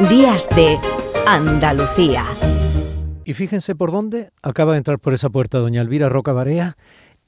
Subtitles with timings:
[0.00, 0.78] Días de
[1.26, 2.22] Andalucía.
[3.24, 6.76] Y fíjense por dónde acaba de entrar por esa puerta doña Elvira Roca Barea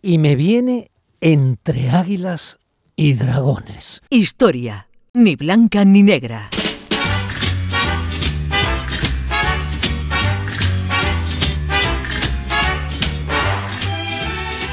[0.03, 0.91] y me viene
[1.23, 2.59] entre águilas
[2.95, 4.03] y dragones.
[4.11, 6.51] Historia, ni blanca ni negra.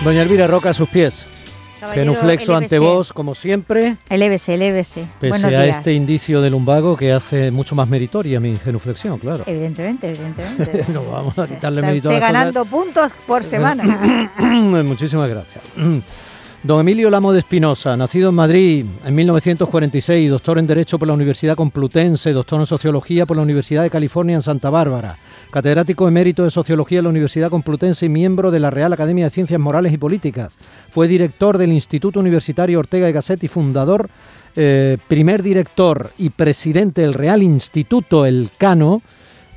[0.03, 1.27] Doña Elvira Roca a sus pies.
[1.93, 3.97] Genuflexo ante vos, como siempre.
[4.09, 5.05] Elévese, elévese.
[5.19, 9.43] Pese a este indicio de lumbago que hace mucho más meritoria mi genuflexión, claro.
[9.45, 10.85] Evidentemente, evidentemente.
[10.93, 14.31] no vamos a quitarle mérito a la ganando puntos por semana.
[14.83, 15.63] Muchísimas gracias.
[16.65, 21.13] Don Emilio Lamo de Espinosa, nacido en Madrid en 1946, doctor en Derecho por la
[21.13, 25.15] Universidad Complutense, doctor en Sociología por la Universidad de California en Santa Bárbara,
[25.51, 29.29] catedrático emérito de Sociología en la Universidad Complutense y miembro de la Real Academia de
[29.29, 30.57] Ciencias Morales y Políticas.
[30.89, 34.09] Fue director del Instituto Universitario Ortega y Gasset y fundador,
[34.55, 39.03] eh, primer director y presidente del Real Instituto Elcano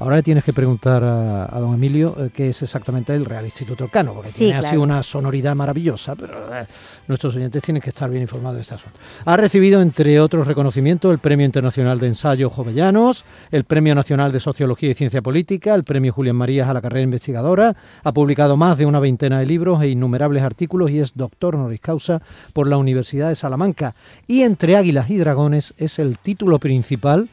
[0.01, 3.89] Ahora le tienes que preguntar a, don Emilio eh, qué es exactamente el Real Instituto
[3.89, 6.67] Cano, porque tiene así una sonoridad maravillosa, pero eh,
[7.09, 8.97] nuestros oyentes tienen que estar bien informados de este asunto.
[9.25, 14.39] Ha recibido, entre otros reconocimientos, el Premio Internacional de Ensayo Jovellanos, el Premio Nacional de
[14.39, 17.75] Sociología y Ciencia Política, el Premio Julián Marías a la carrera investigadora,
[18.05, 21.81] ha publicado más de una veintena de libros e innumerables artículos y es doctor honoris
[21.81, 23.97] causa por la Universidad de Salamanca.
[24.29, 27.29] Y Entre Águilas y Dragones es el título principal,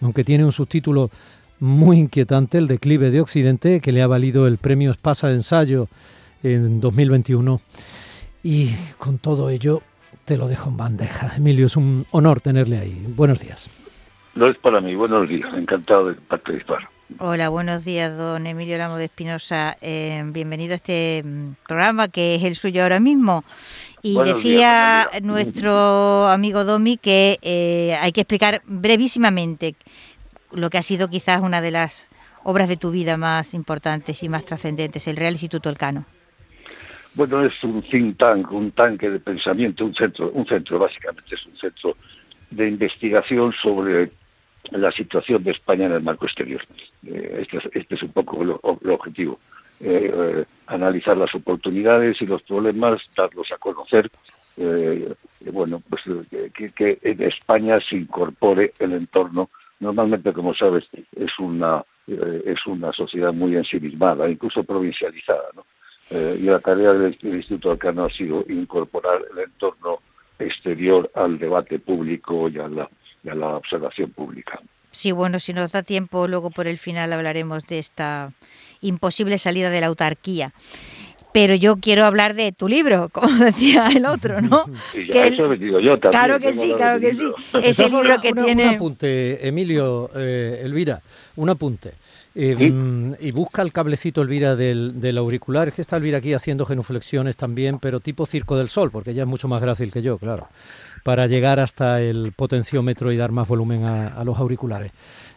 [0.00, 1.10] aunque tiene un subtítulo
[1.60, 5.88] muy inquietante el declive de Occidente, que le ha valido el premio Espasa de Ensayo
[6.42, 7.60] en 2021.
[8.42, 9.82] Y con todo ello,
[10.24, 11.34] te lo dejo en bandeja.
[11.36, 13.06] Emilio, es un honor tenerle ahí.
[13.08, 13.70] Buenos días.
[14.34, 15.52] No es para mí, buenos días.
[15.54, 16.88] Encantado de participar.
[17.18, 19.76] Hola, buenos días, don Emilio Ramos de Espinosa.
[19.80, 23.44] Eh, bienvenido a este mm, programa que es el suyo ahora mismo.
[24.02, 29.74] Y decía nuestro amigo Domi que eh, hay que explicar brevísimamente
[30.52, 32.08] lo que ha sido quizás una de las
[32.44, 36.04] obras de tu vida más importantes y más trascendentes, el Real Instituto Elcano.
[37.14, 41.46] Bueno, es un think tank, un tanque de pensamiento, un centro, un centro básicamente es
[41.46, 41.96] un centro
[42.50, 44.10] de investigación sobre
[44.70, 46.62] la situación de España en el marco exterior.
[47.06, 49.38] Eh, este, este, es un poco lo, objetivo.
[49.80, 54.10] Eh, eh, analizar las oportunidades y los problemas, darlos a conocer,
[55.52, 56.02] bueno, pues
[56.74, 59.50] que en España se incorpore el entorno
[59.80, 65.48] normalmente, como sabes, es una, eh, es una sociedad muy ensimismada, incluso provincializada.
[65.54, 65.66] ¿no?
[66.10, 70.00] Eh, y la tarea del, Instituto Arcano ha sido incorporar el entorno
[70.38, 72.88] exterior al debate público y a la,
[73.24, 74.60] y a la observación pública.
[74.92, 78.32] Sí, bueno, si nos da tiempo, luego por el final hablaremos de esta
[78.80, 80.52] imposible salida de la autarquía
[81.36, 84.64] pero yo quiero hablar de tu libro, como decía el otro, ¿no?
[84.94, 86.10] Sí, que eso digo yo también.
[86.12, 87.30] Claro que sí, claro que sí.
[87.62, 88.68] Ese libro que tiene...
[88.68, 91.02] Un apunte, Emilio, eh, Elvira,
[91.36, 91.92] un apunte.
[92.34, 95.68] Em, y busca el cablecito, Elvira, del, del, auricular.
[95.68, 99.24] Es que está Elvira aquí haciendo genuflexiones también, pero tipo Circo del Sol, porque ella
[99.24, 100.48] es mucho más grácil que yo, claro,
[101.06, 104.90] para llegar hasta el potenciómetro y dar más volumen a los auriculares.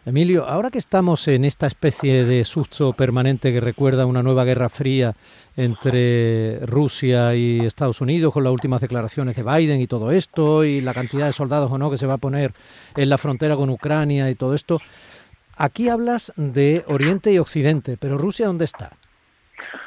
[0.04, 4.68] Emilio, ahora que estamos en esta especie de susto permanente que recuerda una nueva guerra
[4.68, 5.14] fría
[5.56, 10.80] entre Rusia y Estados Unidos, con las últimas declaraciones de Biden y todo esto, y
[10.80, 12.52] la cantidad de soldados o no que se va a poner
[12.96, 14.80] en la frontera con Ucrania y todo esto,
[15.56, 18.90] aquí hablas de Oriente y Occidente, pero Rusia ¿dónde está?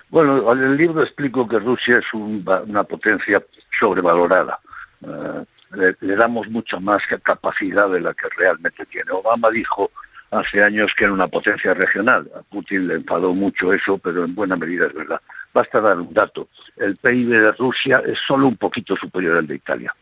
[0.10, 3.44] Bueno, en el libro explico que Rusia es una potencia
[3.78, 4.60] sobrevalorada.
[5.06, 5.44] Eh,
[5.76, 9.12] le, damos mucha más capacidad de la que realmente tiene.
[9.12, 9.92] Obama dijo
[10.32, 12.30] hace años que era una potencia regional.
[12.36, 15.22] A Putin le enfadó mucho eso, pero en buena medida es verdad.
[15.54, 16.50] Basta dar un dato.
[16.78, 19.94] El PIB de Rusia es solo un poquito superior al de Italia.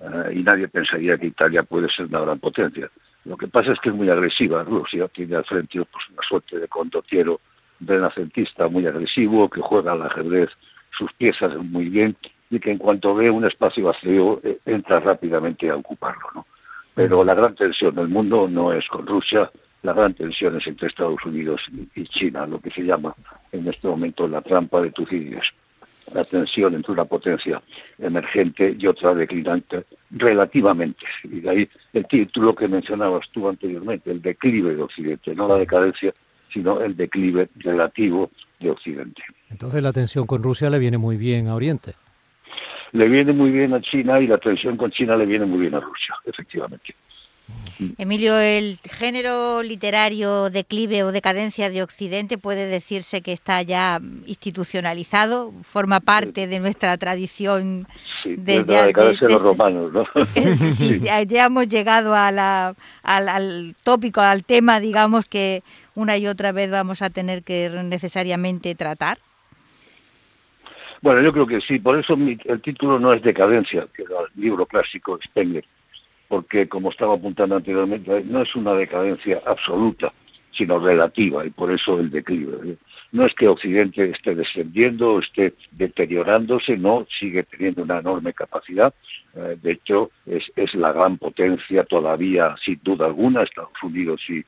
[0.00, 2.90] Eh, y nadie pensaría que Italia puede ser una gran potencia.
[3.24, 5.08] Lo que pasa es que es muy agresiva Rusia.
[5.08, 7.40] Tiene al frente pues, una suerte de condottiero
[7.80, 10.50] renacentista muy agresivo que juega al ajedrez
[10.96, 12.16] sus piezas muy bien
[12.50, 16.26] y que en cuanto ve un espacio vacío eh, entra rápidamente a ocuparlo.
[16.34, 16.46] ¿no?
[16.94, 19.50] Pero la gran tensión del mundo no es con Rusia,
[19.82, 21.62] la gran tensión es entre Estados Unidos
[21.94, 23.14] y China, lo que se llama
[23.52, 25.44] en este momento la trampa de Tucídides.
[26.12, 27.62] La tensión entre una potencia
[27.98, 31.06] emergente y otra declinante relativamente.
[31.22, 35.56] Y de ahí el título que mencionabas tú anteriormente, el declive de Occidente, no la
[35.56, 36.12] decadencia,
[36.52, 39.22] sino el declive relativo de Occidente.
[39.50, 41.94] Entonces la tensión con Rusia le viene muy bien a Oriente
[42.92, 45.74] le viene muy bien a China y la tensión con China le viene muy bien
[45.74, 46.94] a Rusia, efectivamente.
[47.96, 55.52] Emilio, el género literario declive o decadencia de Occidente puede decirse que está ya institucionalizado,
[55.62, 57.86] forma parte de nuestra tradición.
[58.24, 60.04] de, la decadencia de, los romanos, ¿no?
[60.72, 65.62] sí, ya, hemos llegado a la, al, al tópico, al tema, digamos, que
[65.94, 69.18] una y otra vez vamos a tener que necesariamente tratar.
[71.02, 74.42] Bueno, yo creo que sí, por eso el título no es Decadencia, que era el
[74.42, 75.64] libro clásico de
[76.28, 80.12] porque como estaba apuntando anteriormente, no es una decadencia absoluta,
[80.52, 82.72] sino relativa, y por eso el declive.
[82.72, 82.76] ¿eh?
[83.12, 88.94] No es que Occidente esté descendiendo, esté deteriorándose, no, sigue teniendo una enorme capacidad.
[89.34, 94.44] Eh, de hecho, es, la gran potencia todavía, sin duda alguna, Estados Unidos y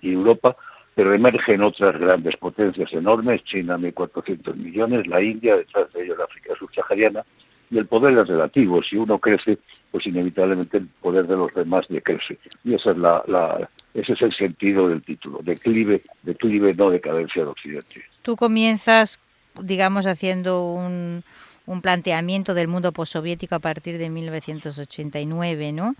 [0.00, 0.56] Europa,
[0.94, 6.24] pero emergen otras grandes potencias enormes, China 1.400 millones, la India, detrás de ellos la
[6.24, 7.24] África subsahariana,
[7.70, 8.82] y el poder es relativo.
[8.82, 9.58] Si uno crece,
[9.90, 12.38] pues inevitablemente el poder de los demás decrece.
[12.64, 17.44] Y esa es la, la, ese es el sentido del título, declive, declive no decadencia
[17.44, 18.02] de Occidente.
[18.22, 19.20] Tú comienzas,
[19.60, 21.22] digamos, haciendo un,
[21.70, 25.94] un planteamiento del mundo postsoviético a partir de 1989, ¿no?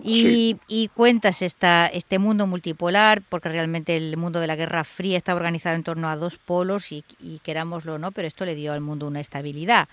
[0.00, 5.18] Y, y, cuentas esta, este mundo multipolar, porque realmente el mundo de la Guerra Fría
[5.18, 8.54] está organizado en torno a dos polos y, y querámoslo o no, pero esto le
[8.54, 9.88] dio al mundo una estabilidad.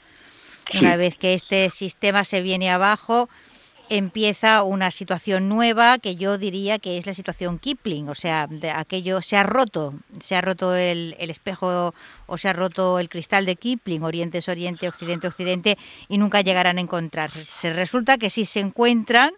[0.80, 3.30] Una vez que este sistema se viene abajo,
[3.90, 8.70] empieza una situación nueva que yo diría que es la situación Kipling, o sea, de
[8.70, 11.94] aquello se ha roto, se ha roto el, espejo
[12.28, 15.78] o se ha roto el cristal de Kipling, Oriente es Oriente, Occidente Occidente,
[16.08, 17.46] y nunca llegarán a encontrarse.
[17.50, 19.34] Se resulta que sí se encuentran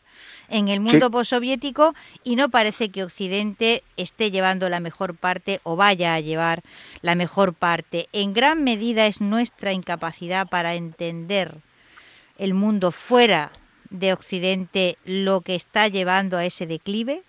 [0.50, 5.76] en el mundo postsoviético y no parece que Occidente esté llevando la mejor parte o
[5.78, 6.62] vaya a llevar
[7.02, 8.10] la mejor parte.
[8.12, 11.56] En gran medida es nuestra incapacidad para entender
[12.38, 13.52] el mundo fuera
[13.92, 17.22] de Occidente lo que está llevando a ese declive?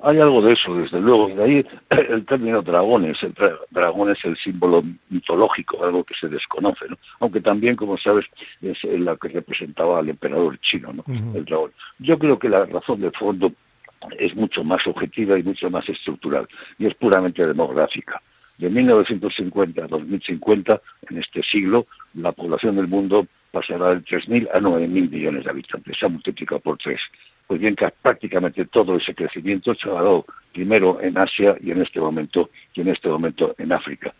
[0.00, 1.28] Hay algo de eso, desde luego.
[1.28, 3.20] Y de ahí el término dragones.
[3.22, 3.34] El
[3.70, 6.96] dragón es el símbolo mitológico, algo que se desconoce, ¿no?
[7.20, 8.26] Aunque también, como sabes,
[8.62, 11.04] es la que representaba al emperador chino, ¿no?
[11.34, 11.72] El dragón.
[11.98, 13.52] Yo creo que la razón de fondo
[14.18, 16.48] es mucho más objetiva y mucho más estructural,
[16.78, 18.22] y es puramente demográfica.
[18.56, 20.80] De 1950 a 2050,
[21.10, 25.96] en este siglo, la población del mundo pasará de 3.000 a 9.000 millones de habitantes,
[25.98, 27.00] se ha multiplicado por tres.
[27.46, 31.80] Pues bien, que prácticamente todo ese crecimiento se ha dado primero en Asia y en
[31.80, 34.14] este momento y en este momento en África.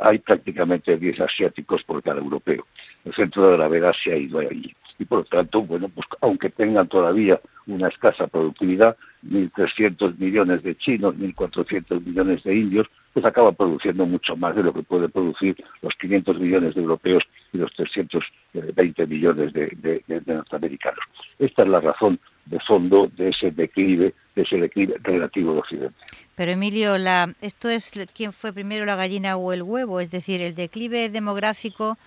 [0.00, 2.66] Hay prácticamente 10 asiáticos por cada europeo.
[3.04, 4.74] El centro de la gravedad se ha ido allí.
[4.98, 10.76] Y por lo tanto, bueno, pues aunque tengan todavía una escasa productividad, 1.300 millones de
[10.76, 15.56] chinos, 1.400 millones de indios, pues acaba produciendo mucho más de lo que puede producir
[15.82, 17.22] los 500 millones de europeos
[17.52, 21.04] y los 320 millones de, norteamericanos.
[21.38, 25.96] Esta es la razón de fondo de ese declive, de ese declive relativo de Occidente.
[26.34, 30.40] Pero Emilio, la, esto es quién fue primero la gallina o el huevo, es decir,
[30.40, 31.98] el declive demográfico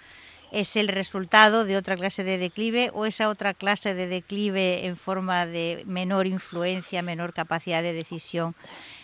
[0.56, 4.96] es el resultado de otra clase de declive o esa otra clase de declive en
[4.96, 8.56] forma de menor influencia, menor capacidad de decisión,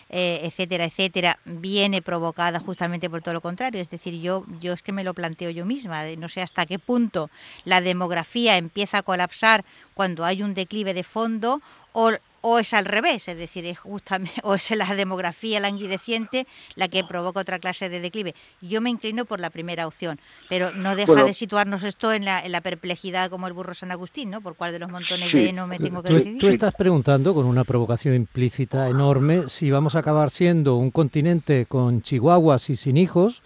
[0.08, 3.82] eh, etcétera, etcétera, viene provocada justamente por todo lo contrario.
[3.82, 6.78] Es decir, yo, yo es que me lo planteo yo misma, no sé hasta qué
[6.78, 7.28] punto
[7.66, 9.62] la demografía empieza a colapsar
[9.92, 11.60] cuando hay un declive de fondo
[11.92, 12.12] o
[12.42, 17.04] o es al revés, es decir, es justamente, o es la demografía languideciente la que
[17.04, 18.34] provoca otra clase de declive.
[18.60, 22.40] Yo me inclino por la primera opción, pero no deja de situarnos esto en la,
[22.40, 24.40] en la, perplejidad como el burro San Agustín, ¿no?
[24.40, 26.38] Por cuál de los montones de no me tengo que tú, decidir.
[26.38, 31.66] Tú estás preguntando con una provocación implícita enorme si vamos a acabar siendo un continente
[31.66, 33.42] con chihuahuas y sin hijos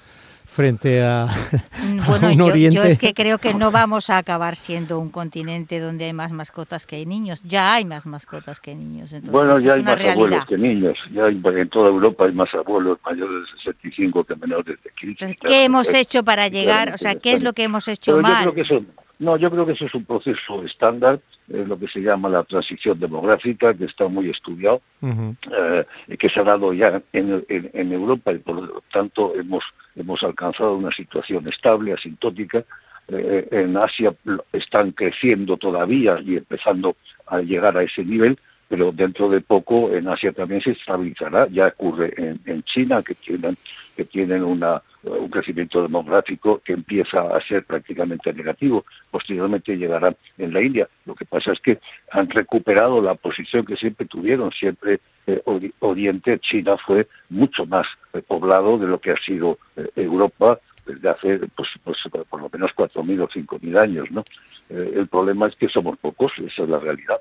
[0.56, 2.76] frente a, mm, bueno, un yo, Oriente.
[2.76, 6.32] Yo es que creo que no vamos a acabar siendo un continente donde hay más
[6.32, 7.42] mascotas que hay niños.
[7.44, 9.12] Ya hay más mascotas que niños.
[9.12, 10.98] Entonces, bueno, ya hay más abuelos que niños.
[11.12, 15.36] Ya en toda Europa hay más abuelos mayores de 65 que menores de 15.
[15.42, 16.94] ¿Qué hemos hecho para llegar?
[16.94, 18.46] O sea, ¿qué es lo que hemos hecho mal?
[18.46, 18.84] Yo creo que eso,
[19.18, 22.42] no, yo creo que eso es un proceso estándar es lo que se llama la
[22.44, 25.84] transición demográfica, que está muy estudiado, eh,
[26.18, 29.62] que se ha dado ya en, en, Europa y por lo tanto hemos,
[29.94, 32.64] hemos alcanzado una situación estable, asintótica.
[33.08, 34.12] Eh, en Asia
[34.52, 36.96] están creciendo todavía y empezando
[37.26, 38.36] a llegar a ese nivel,
[38.68, 41.46] pero dentro de poco en Asia también se estabilizará.
[41.48, 43.56] Ya ocurre en, en China, que tienen,
[43.96, 48.84] que tienen una, un crecimiento demográfico que empieza a ser prácticamente negativo.
[49.10, 50.88] Posteriormente llegará en la India.
[51.04, 51.78] Lo que pasa es que
[52.10, 54.50] han recuperado la posición que siempre tuvieron.
[54.52, 55.42] Siempre eh,
[55.80, 61.08] Oriente, China fue mucho más eh, poblado de lo que ha sido eh, Europa desde
[61.08, 64.10] hace pues, pues, por lo menos 4.000 o 5.000 años.
[64.10, 64.24] ¿no?
[64.68, 67.20] el problema es que somos pocos, esa es la realidad.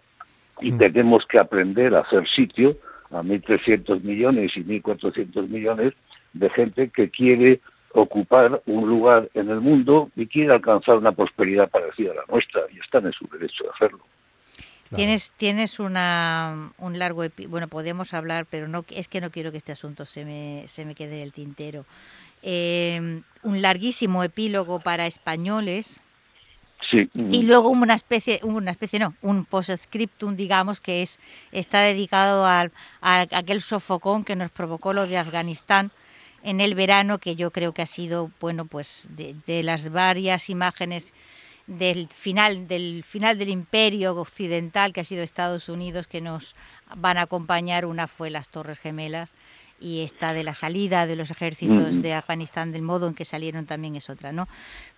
[0.61, 0.77] Y mm.
[0.77, 2.71] tenemos que aprender a hacer sitio
[3.11, 5.93] a 1.300 millones y 1.400 millones
[6.33, 7.61] de gente que quiere
[7.93, 12.61] ocupar un lugar en el mundo y quiere alcanzar una prosperidad parecida a la nuestra
[12.73, 13.99] y están en su derecho de hacerlo.
[14.93, 17.23] Tienes, tienes una, un largo...
[17.47, 20.85] Bueno, podemos hablar, pero no es que no quiero que este asunto se me, se
[20.85, 21.85] me quede en el tintero.
[22.43, 26.01] Eh, un larguísimo epílogo para españoles.
[26.89, 27.09] Sí.
[27.31, 31.19] Y luego una especie, una especie no, un postscriptum, digamos, que es
[31.51, 32.69] está dedicado a,
[33.01, 35.91] a aquel sofocón que nos provocó lo de Afganistán
[36.43, 40.49] en el verano, que yo creo que ha sido, bueno, pues de, de las varias
[40.49, 41.13] imágenes
[41.67, 46.55] del final del final del imperio occidental que ha sido Estados Unidos que nos
[46.95, 49.31] van a acompañar una fue las Torres Gemelas
[49.79, 53.65] y esta de la salida de los ejércitos de Afganistán del modo en que salieron
[53.65, 54.47] también es otra no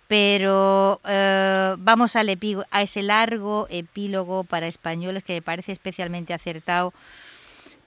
[0.06, 2.28] pero eh, vamos al
[2.70, 6.92] a ese largo epílogo para españoles que me parece especialmente acertado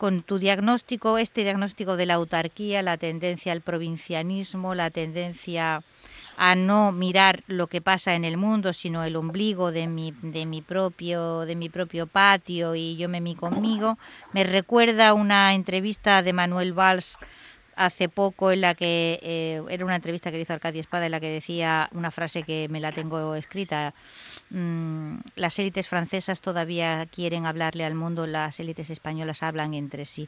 [0.02, 5.84] con tu diagnóstico, este diagnóstico de la autarquía, la tendencia al provincianismo, la tendencia
[6.44, 10.48] a no mirar lo que pasa en el mundo, sino el ombligo de mi, de
[10.48, 14.00] mi, propio, de mi propio patio y yo me mi conmigo.
[14.34, 17.20] Me recuerda una entrevista de Manuel Valls
[17.76, 21.20] hace poco en la que eh, era una entrevista que hizo Arcadia Espada en la
[21.20, 23.94] que decía una frase que me la tengo escrita
[24.50, 30.28] mm, las élites francesas todavía quieren hablarle al mundo las élites españolas hablan entre sí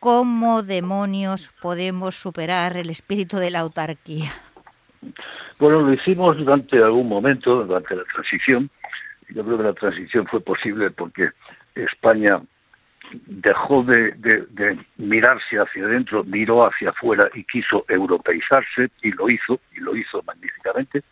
[0.00, 4.32] ¿Cómo demonios podemos superar el espíritu de la autarquía?
[5.58, 8.70] Bueno, lo hicimos durante algún momento, durante la transición.
[9.30, 11.30] Yo creo que la transición fue posible porque
[11.74, 12.40] España
[13.26, 14.14] dejó de,
[14.96, 20.22] mirarse hacia adentro, miró hacia afuera y quiso europeizarse y lo hizo, y lo hizo
[20.22, 21.02] magníficamente.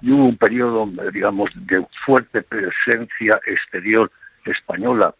[0.00, 4.10] Y hubo un periodo, digamos, de fuerte presencia exterior
[4.44, 5.14] española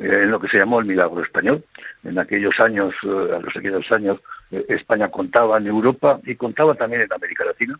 [0.00, 1.64] en lo que se llamó el milagro español.
[2.04, 4.18] En aquellos años, eh, a los aquellos años,
[4.50, 7.76] eh, España contaba en Europa y contaba también en América Latina.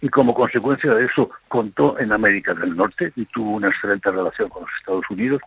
[0.00, 4.48] Y como consecuencia de eso contó en América del Norte y tuvo una excelente relación
[4.48, 5.42] con los Estados Unidos.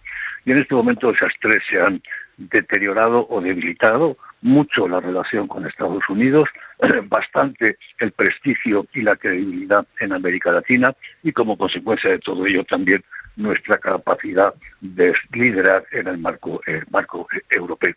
[0.46, 2.02] Y en este momento esas tres se han
[2.38, 6.48] deteriorado o debilitado mucho la relación con Estados Unidos,
[7.08, 10.94] bastante el prestigio y la credibilidad en América Latina.
[11.24, 13.04] Y como consecuencia de todo ello también
[13.36, 17.94] nuestra capacidad de liderar en el marco, marco europeo.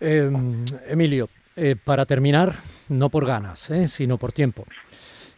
[0.00, 2.54] Em, Emilio, eh, para terminar,
[2.88, 4.64] no por ganas, eh, sino por tiempo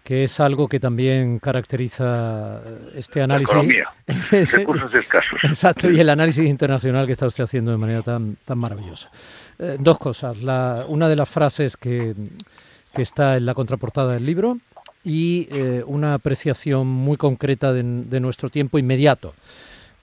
[0.02, 2.60] que es algo que también caracteriza
[2.94, 3.54] este análisis.
[3.54, 5.38] La recursos escasos.
[5.44, 9.10] Exacto, y el análisis internacional que está usted haciendo de manera tan, tan maravillosa.
[9.58, 10.42] Eh, dos cosas.
[10.42, 12.14] La, una de las frases que,
[12.92, 14.58] que, está en la contraportada del libro
[15.04, 19.34] y eh, una apreciación muy concreta de, de nuestro tiempo inmediato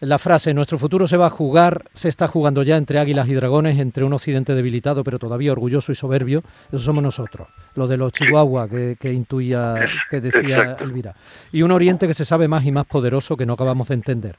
[0.02, 3.34] la frase nuestro futuro se va a jugar, se está jugando ya entre águilas y
[3.34, 6.42] dragones, entre un occidente debilitado pero todavía orgulloso y soberbio,
[6.72, 9.76] eso somos nosotros, lo de los chihuahua que, intuía,
[10.10, 11.16] que decía Elvira,
[11.52, 14.38] y un oriente que se sabe más y más poderoso que no acabamos de entender.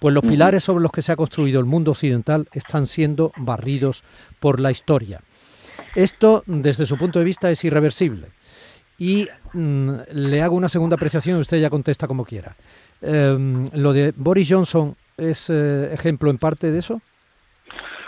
[0.00, 4.02] Pues los pilares sobre los que se ha construido el mundo occidental están siendo barridos
[4.40, 5.20] por la historia.
[5.94, 8.28] Esto, desde su punto de vista, es irreversible.
[8.98, 12.56] Y mm, le hago una segunda apreciación y usted ya contesta como quiera.
[13.02, 17.00] Em, ¿Lo de Boris Johnson es eh, ejemplo en parte de eso?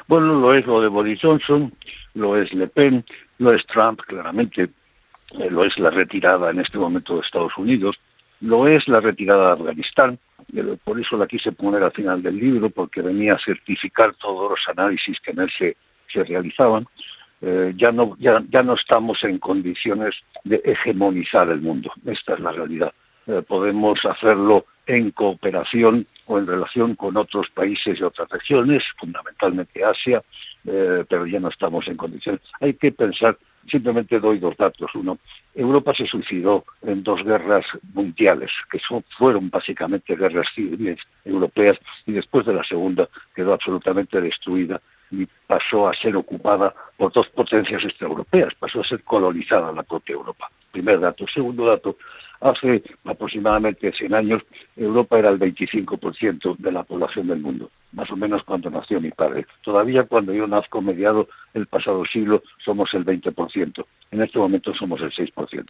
[0.07, 1.73] Bueno, lo es lo de Boris Johnson,
[2.15, 3.05] lo es Le Pen,
[3.39, 7.97] lo es Trump, claramente, eh, lo es la retirada en este momento de Estados Unidos,
[8.41, 10.19] lo es la retirada de Afganistán,
[10.55, 14.51] eh, por eso la quise poner al final del libro, porque venía a certificar todos
[14.51, 15.77] los análisis que en él se,
[16.11, 16.87] se realizaban.
[17.41, 20.15] Ya, no, ya, ya no estamos en condiciones
[20.45, 22.93] de hegemonizar el mundo, esta es la realidad.
[23.47, 30.23] podemos hacerlo en cooperación o en relación con otros países y otras regiones, fundamentalmente Asia,
[30.65, 32.41] eh, pero ya no estamos en condiciones.
[32.61, 33.37] Hay que pensar,
[33.71, 34.91] simplemente doy dos datos.
[34.95, 35.19] Uno,
[35.55, 42.13] Europa se suicidó en dos guerras mundiales, que son, fueron básicamente guerras civiles europeas, y
[42.13, 44.81] después de la segunda quedó absolutamente destruida
[45.11, 50.15] y pasó a ser ocupada por dos potencias extraeuropeas, pasó a ser colonizada la propia
[50.15, 50.51] Europa.
[50.73, 51.27] Primer dato.
[51.33, 51.97] Segundo dato,
[52.41, 54.43] hace aproximadamente 100 años
[54.77, 59.11] Europa era el 25% de la población del mundo, más o menos cuando nació mi
[59.11, 59.47] padre.
[59.63, 65.01] Todavía cuando yo nazco mediado el pasado siglo somos el 20%, en este momento somos
[65.01, 65.65] el 6%.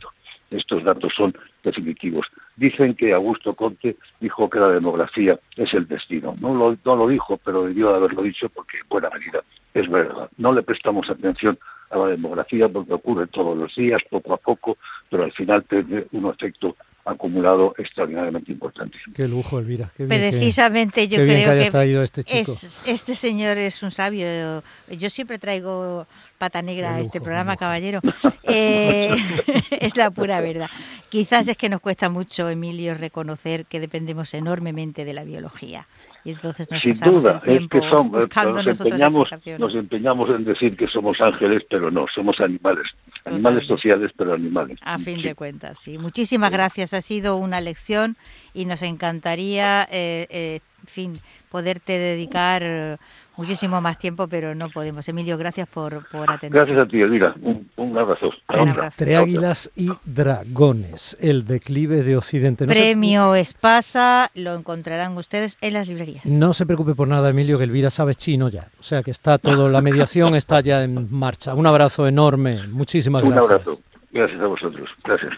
[0.50, 2.26] Estos datos son definitivos.
[2.56, 6.36] Dicen que Augusto Conte dijo que la demografía es el destino.
[6.40, 9.42] No lo, no lo dijo, pero debió de haberlo dicho porque en buena medida
[9.74, 10.30] es verdad.
[10.38, 11.58] No le prestamos atención
[11.90, 14.78] a la demografía porque ocurre todos los días, poco a poco,
[15.10, 16.76] pero al final tiene un efecto
[17.08, 18.98] acumulado extraordinariamente importante.
[19.14, 19.90] Qué lujo, Elvira.
[19.96, 22.52] Qué bien Precisamente yo creo que, traído este, chico.
[22.86, 24.62] este señor es un sabio.
[24.90, 28.00] Yo siempre traigo pata negra a este programa, caballero.
[28.50, 29.14] Eh,
[29.70, 30.70] es la pura verdad.
[31.10, 35.86] Quizás es que nos cuesta mucho, Emilio, reconocer que dependemos enormemente de la biología.
[36.28, 38.28] Y entonces nos Sin duda, es que son, eh,
[38.62, 42.86] nos, empeñamos, nos empeñamos en decir que somos ángeles, pero no, somos animales.
[43.24, 44.78] Animales sociales, pero animales.
[44.82, 45.96] A fin de cuentas, sí.
[45.96, 46.92] Muchísimas gracias.
[46.92, 48.18] Ha sido una lección
[48.52, 51.12] y nos encantaría, eh, eh, en fin,
[51.50, 52.98] poderte dedicar
[53.38, 55.08] muchísimo más tiempo, pero no podemos.
[55.08, 56.60] Emilio, gracias por, por atender.
[56.60, 57.34] Gracias a ti, Elvira.
[57.76, 58.30] Un, abrazo.
[58.48, 62.66] Entre águilas y dragones, el declive de Occidente.
[62.66, 66.26] Premio Espasa, lo encontrarán ustedes en las librerías.
[66.26, 68.66] No se preocupe por nada, Emilio, que Elvira sabe chino ya.
[68.80, 71.54] O sea que está todo, la mediación está ya en marcha.
[71.54, 72.66] Un abrazo enorme.
[72.68, 73.44] Muchísimas gracias.
[73.44, 73.78] Un abrazo.
[74.10, 74.88] Gracias a vosotros.
[75.04, 75.32] Gracias.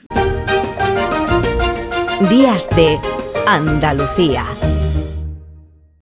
[2.31, 2.99] Días de
[3.47, 4.45] Andalucía.